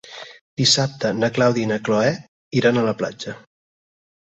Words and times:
Dissabte 0.61 1.11
na 1.17 1.29
Clàudia 1.35 1.67
i 1.67 1.71
na 1.73 1.79
Cloè 1.89 2.09
iran 2.63 2.81
a 2.85 2.89
la 2.91 2.97
platja. 3.05 3.37